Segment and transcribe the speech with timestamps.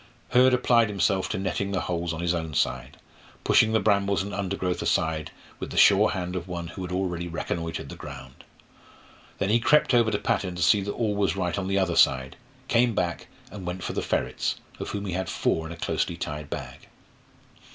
[0.29, 2.97] Hurd applied himself to netting the holes on his own side,
[3.43, 7.27] pushing the brambles and undergrowth aside with the sure hand of one who had already
[7.27, 8.43] reconnoitred the ground.
[9.37, 11.95] Then he crept over to Patton to see that all was right on the other
[11.95, 12.35] side,
[12.67, 16.17] came back, and went for the ferrets, of whom he had four in a closely
[16.17, 16.87] tied bag.